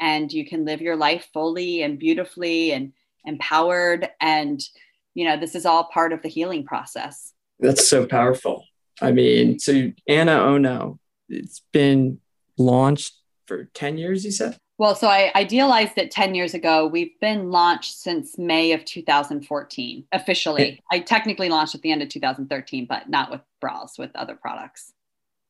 [0.00, 2.92] and you can live your life fully and beautifully and
[3.24, 4.08] empowered.
[4.20, 4.60] And
[5.14, 7.32] you know this is all part of the healing process.
[7.60, 8.64] That's so powerful.
[9.00, 12.20] I mean so AnaOno it's been
[12.58, 13.14] launched
[13.46, 14.56] for 10 years, you said?
[14.78, 16.86] Well, so I idealized it 10 years ago.
[16.86, 20.82] We've been launched since May of 2014 officially.
[20.90, 24.92] I technically launched at the end of 2013, but not with bras, with other products.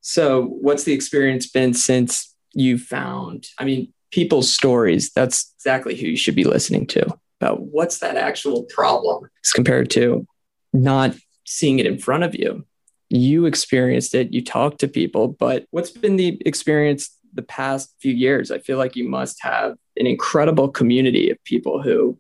[0.01, 3.49] So, what's the experience been since you found?
[3.59, 8.17] I mean, people's stories, that's exactly who you should be listening to But what's that
[8.17, 10.27] actual problem as compared to
[10.73, 12.65] not seeing it in front of you
[13.09, 18.13] you experienced it, you talked to people, but what's been the experience the past few
[18.13, 18.51] years?
[18.51, 22.19] I feel like you must have an incredible community of people who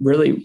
[0.00, 0.44] really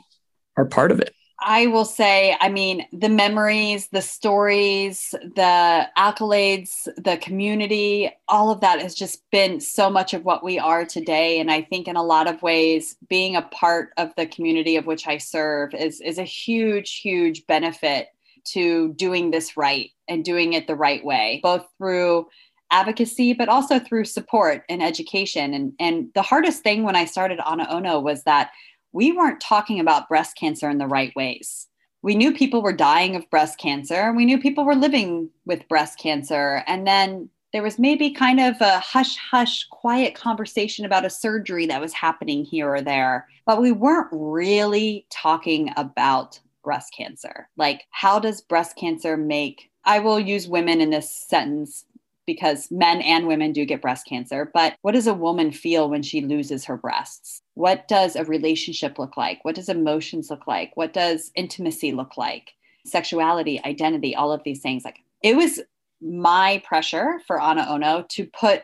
[0.57, 1.13] are part of it.
[1.45, 8.61] I will say, I mean, the memories, the stories, the accolades, the community, all of
[8.61, 11.41] that has just been so much of what we are today.
[11.41, 14.85] And I think in a lot of ways, being a part of the community of
[14.85, 18.07] which I serve is, is a huge, huge benefit
[18.45, 22.27] to doing this right and doing it the right way, both through
[22.71, 25.53] advocacy, but also through support and education.
[25.53, 28.51] And, and the hardest thing when I started Ana Ono was that
[28.91, 31.67] we weren't talking about breast cancer in the right ways.
[32.01, 34.11] We knew people were dying of breast cancer.
[34.13, 36.63] We knew people were living with breast cancer.
[36.67, 41.67] And then there was maybe kind of a hush hush, quiet conversation about a surgery
[41.67, 43.27] that was happening here or there.
[43.45, 47.49] But we weren't really talking about breast cancer.
[47.57, 51.85] Like, how does breast cancer make, I will use women in this sentence
[52.25, 56.01] because men and women do get breast cancer, but what does a woman feel when
[56.01, 57.41] she loses her breasts?
[57.55, 59.43] What does a relationship look like?
[59.43, 60.75] What does emotions look like?
[60.75, 62.53] What does intimacy look like?
[62.85, 64.85] Sexuality, identity, all of these things.
[64.85, 65.59] Like, it was
[66.01, 68.63] my pressure for Ana Ono to put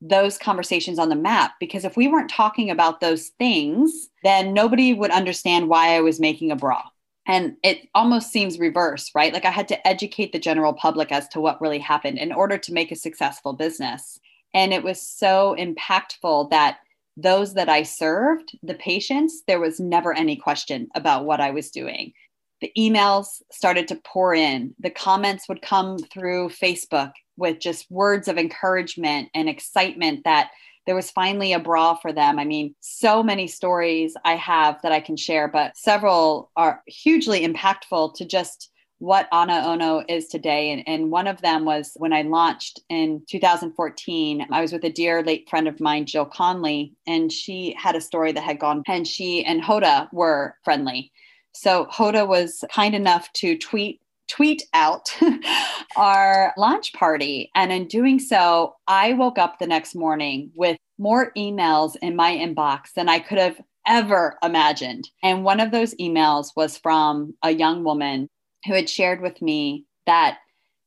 [0.00, 4.94] those conversations on the map because if we weren't talking about those things, then nobody
[4.94, 6.82] would understand why I was making a bra
[7.30, 9.32] and it almost seems reverse right?
[9.32, 12.58] Like i had to educate the general public as to what really happened in order
[12.58, 14.18] to make a successful business.
[14.52, 16.78] And it was so impactful that
[17.16, 21.70] those that i served the patients there was never any question about what i was
[21.70, 22.12] doing.
[22.60, 24.74] The emails started to pour in.
[24.80, 30.50] The comments would come through facebook with just words of encouragement and excitement that
[30.86, 32.38] there was finally a bra for them.
[32.38, 37.46] I mean, so many stories I have that I can share, but several are hugely
[37.46, 40.70] impactful to just what Ana Ono is today.
[40.72, 44.46] And, and one of them was when I launched in 2014.
[44.50, 48.00] I was with a dear late friend of mine, Jill Conley, and she had a
[48.00, 51.12] story that had gone, and she and Hoda were friendly.
[51.52, 55.14] So Hoda was kind enough to tweet tweet out
[55.96, 57.50] our launch party.
[57.54, 62.32] And in doing so, I woke up the next morning with more emails in my
[62.32, 65.10] inbox than I could have ever imagined.
[65.22, 68.28] And one of those emails was from a young woman
[68.66, 70.38] who had shared with me that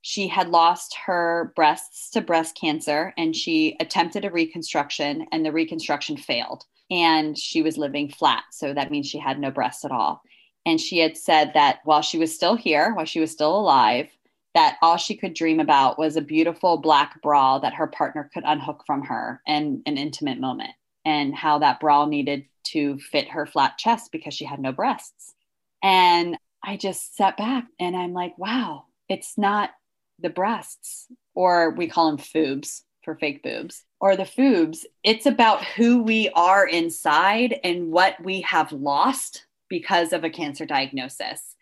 [0.02, 5.52] she had lost her breasts to breast cancer and she attempted a reconstruction and the
[5.52, 9.92] reconstruction failed and she was living flat so that means she had no breasts at
[9.92, 10.22] all
[10.66, 14.10] and she had said that while she was still here, while she was still alive,
[14.54, 18.44] that all she could dream about was a beautiful black bra that her partner could
[18.46, 20.72] unhook from her in an intimate moment,
[21.06, 25.34] and how that bra needed to fit her flat chest because she had no breasts.
[25.82, 29.72] And I just sat back and I'm like, wow, it's not
[30.20, 34.86] the breasts, or we call them foobs for fake boobs, or the foobs.
[35.04, 40.68] It's about who we are inside and what we have lost because of a cancer
[40.68, 41.56] diagnosis.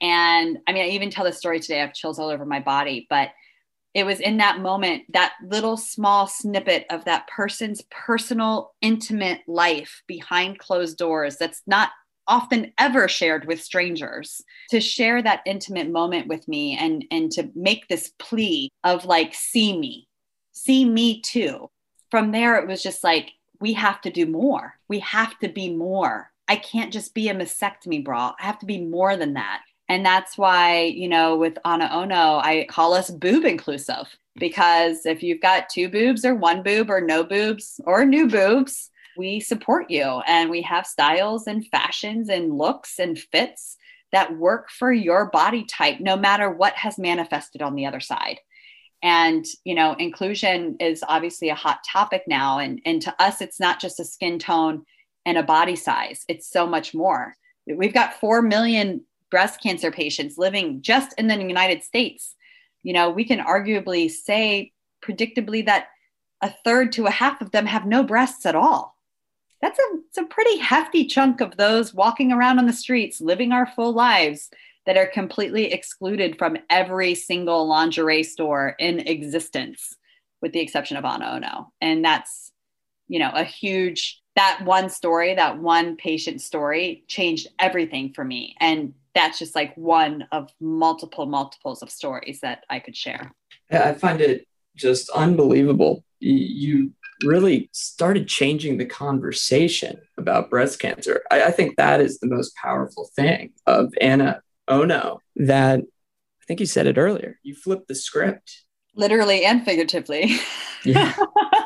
[0.00, 2.58] And I mean, I even tell this story today, I have chills all over my
[2.58, 3.28] body, but
[3.94, 10.02] it was in that moment, that little small snippet of that person's personal, intimate life
[10.08, 11.90] behind closed doors that's not
[12.26, 17.48] often ever shared with strangers to share that intimate moment with me and and to
[17.54, 20.08] make this plea of like see me
[20.50, 21.70] see me too.
[22.10, 23.30] From there it was just like
[23.60, 24.74] we have to do more.
[24.88, 28.34] We have to be more I can't just be a mastectomy bra.
[28.38, 29.62] I have to be more than that.
[29.88, 35.22] And that's why, you know, with Ana Ono, I call us boob inclusive because if
[35.22, 39.90] you've got two boobs or one boob or no boobs or new boobs, we support
[39.90, 43.76] you and we have styles and fashions and looks and fits
[44.12, 48.38] that work for your body type, no matter what has manifested on the other side.
[49.02, 52.58] And, you know, inclusion is obviously a hot topic now.
[52.58, 54.84] And, and to us, it's not just a skin tone
[55.26, 57.36] and a body size, it's so much more.
[57.66, 62.34] We've got 4 million breast cancer patients living just in the United States.
[62.82, 64.72] You know, we can arguably say
[65.04, 65.88] predictably that
[66.40, 68.96] a third to a half of them have no breasts at all.
[69.62, 73.50] That's a, it's a pretty hefty chunk of those walking around on the streets, living
[73.50, 74.50] our full lives
[74.84, 79.96] that are completely excluded from every single lingerie store in existence,
[80.42, 81.72] with the exception of Ana Ono.
[81.80, 82.52] And that's,
[83.08, 88.56] you know, a huge that one story, that one patient story changed everything for me.
[88.60, 93.32] And that's just like one of multiple multiples of stories that I could share.
[93.70, 96.04] I find it just unbelievable.
[96.18, 96.92] You
[97.24, 101.22] really started changing the conversation about breast cancer.
[101.30, 106.60] I, I think that is the most powerful thing of Ana Ono that I think
[106.60, 107.38] you said it earlier.
[107.42, 108.64] You flipped the script.
[108.96, 110.38] Literally and figuratively.
[110.84, 111.14] Yeah.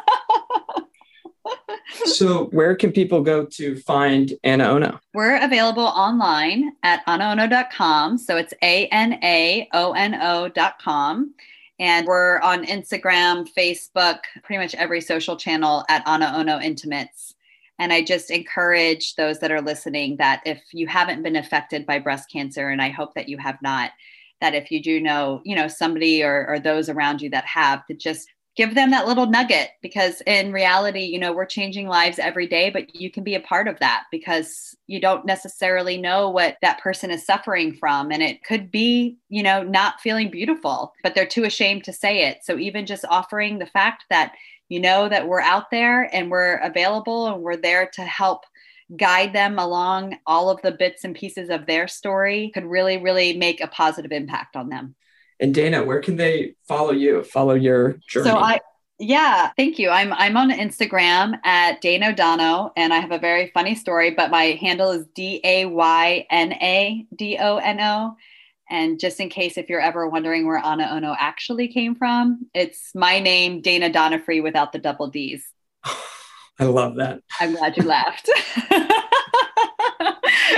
[2.05, 5.01] so where can people go to find Ana Ono?
[5.15, 8.19] We're available online at anaono.com.
[8.19, 9.75] So it's A-N-A-O-N-O.com.
[11.81, 17.35] And we're on Instagram, Facebook, pretty much every social channel at Ana Ono Intimates.
[17.79, 22.01] And I just encourage those that are listening that if you haven't been affected by
[22.01, 23.93] breast cancer, and I hope that you have not,
[24.41, 27.87] that if you do know, you know, somebody or, or those around you that have,
[27.87, 28.29] to just
[28.59, 32.71] give them that little nugget because in reality you know we're changing lives every day
[32.71, 36.81] but you can be a part of that because you don't necessarily know what that
[36.81, 38.11] person is suffering from.
[38.11, 42.27] And it could be you know not feeling beautiful but they're too ashamed to say
[42.29, 42.39] it.
[42.43, 44.33] So even just offering the fact that
[44.69, 48.45] you know that we're out there and we're available and we're there to help
[48.97, 53.37] guide them along all of the bits and pieces of their story could really really
[53.37, 54.97] make a positive impact on them
[55.41, 58.31] and Dana, where can they follow you, follow your journey?
[58.31, 58.61] So I
[59.01, 59.91] yeah, thank you.
[59.91, 64.31] I'm I'm on Instagram at Dana Dono, and I have a very funny story, but
[64.31, 68.17] my handle is D A Y N A D O N O.
[68.71, 72.91] And just in case if you're ever wondering where Ana Ono actually came from, it's
[72.95, 75.45] my name, Dana Donofree, without the double D's.
[76.59, 77.21] I love that.
[77.41, 78.29] I'm glad you laughed.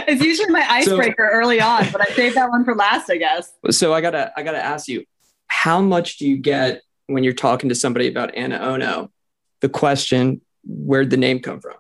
[0.09, 3.16] it's usually my icebreaker so, early on, but I saved that one for last, I
[3.16, 3.53] guess.
[3.70, 5.05] So I gotta I gotta ask you,
[5.46, 9.11] how much do you get when you're talking to somebody about AnaOno?
[9.61, 11.74] The question, where'd the name come from?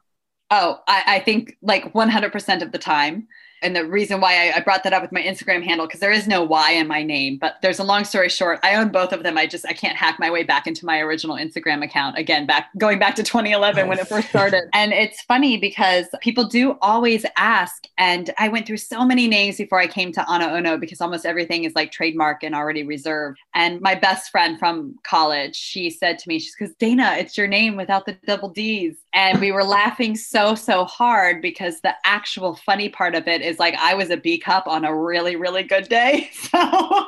[0.50, 3.28] Oh, I, I think like 100% of the time.
[3.62, 6.12] And the reason why I, I brought that up with my Instagram handle, because there
[6.12, 8.58] is no Y in my name, but there's a long story short.
[8.62, 9.36] I own both of them.
[9.36, 12.70] I just, I can't hack my way back into my original Instagram account again, back
[12.78, 14.64] going back to 2011 when it first started.
[14.72, 17.86] And it's funny because people do always ask.
[17.98, 21.26] And I went through so many names before I came to Ana Ono because almost
[21.26, 23.38] everything is like trademark and already reserved.
[23.54, 27.46] And my best friend from college, she said to me, she's because Dana, it's your
[27.46, 28.96] name without the double D's.
[29.12, 33.58] And we were laughing so, so hard because the actual funny part of it is
[33.58, 36.30] like I was a B cup on a really, really good day.
[36.50, 37.06] So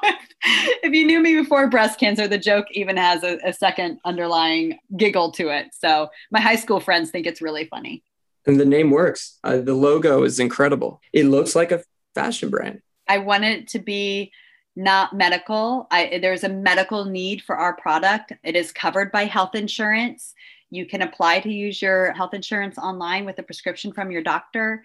[0.82, 4.78] if you knew me before breast cancer, the joke even has a, a second underlying
[4.96, 5.68] giggle to it.
[5.72, 8.02] So my high school friends think it's really funny.
[8.46, 9.38] And the name works.
[9.44, 11.00] Uh, the logo is incredible.
[11.12, 11.84] It looks like a
[12.14, 12.82] fashion brand.
[13.08, 14.32] I want it to be
[14.74, 15.86] not medical.
[15.90, 18.32] I, there's a medical need for our product.
[18.42, 20.34] It is covered by health insurance.
[20.70, 24.82] You can apply to use your health insurance online with a prescription from your doctor.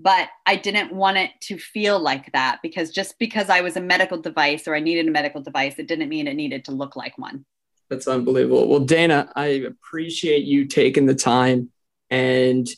[0.00, 3.80] But I didn't want it to feel like that because just because I was a
[3.80, 6.94] medical device or I needed a medical device, it didn't mean it needed to look
[6.94, 7.44] like one.
[7.90, 8.68] That's unbelievable.
[8.68, 11.70] Well, Dana, I appreciate you taking the time.
[12.10, 12.68] And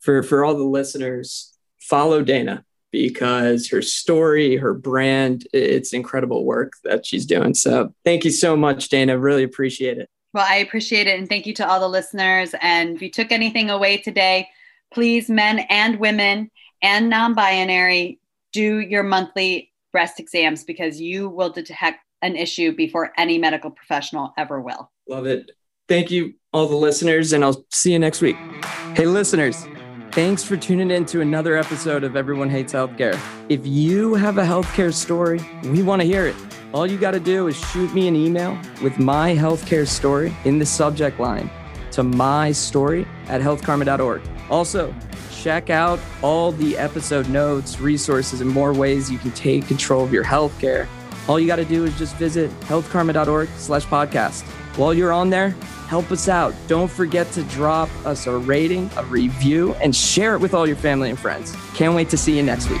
[0.00, 6.72] for, for all the listeners, follow Dana because her story, her brand, it's incredible work
[6.84, 7.54] that she's doing.
[7.54, 9.18] So thank you so much, Dana.
[9.18, 10.08] Really appreciate it.
[10.32, 11.18] Well, I appreciate it.
[11.18, 12.54] And thank you to all the listeners.
[12.60, 14.48] And if you took anything away today,
[14.92, 16.50] please, men and women
[16.82, 18.20] and non binary,
[18.52, 24.32] do your monthly breast exams because you will detect an issue before any medical professional
[24.36, 24.90] ever will.
[25.08, 25.50] Love it.
[25.88, 28.36] Thank you, all the listeners, and I'll see you next week.
[28.94, 29.66] Hey, listeners.
[30.12, 33.18] Thanks for tuning in to another episode of Everyone Hates Healthcare.
[33.48, 36.36] If you have a healthcare story, we want to hear it.
[36.72, 40.58] All you got to do is shoot me an email with my healthcare story in
[40.58, 41.50] the subject line
[41.92, 44.22] to my story at healthkarma.org.
[44.50, 44.94] Also,
[45.32, 50.12] check out all the episode notes, resources, and more ways you can take control of
[50.12, 50.86] your healthcare.
[51.28, 54.42] All you got to do is just visit healthkarma.org slash podcast.
[54.76, 55.50] While you're on there,
[55.88, 56.54] help us out.
[56.66, 60.76] Don't forget to drop us a rating, a review, and share it with all your
[60.76, 61.54] family and friends.
[61.74, 62.80] Can't wait to see you next week.